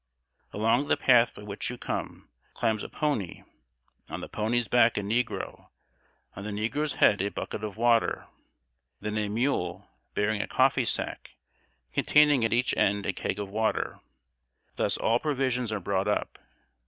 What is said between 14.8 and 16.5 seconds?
all provisions are brought up.